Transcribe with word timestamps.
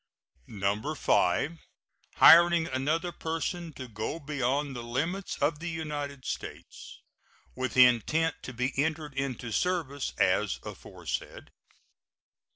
5. 0.97 1.59
Hiring 2.15 2.65
another 2.69 3.11
person 3.11 3.71
to 3.73 3.87
go 3.87 4.19
beyond 4.19 4.75
the 4.75 4.81
limits 4.81 5.37
of 5.37 5.59
the 5.59 5.69
United 5.69 6.25
States 6.25 6.99
with 7.55 7.77
intent 7.77 8.33
to 8.41 8.51
be 8.51 8.73
entered 8.83 9.13
into 9.13 9.51
service 9.51 10.13
as 10.17 10.59
aforesaid. 10.63 11.51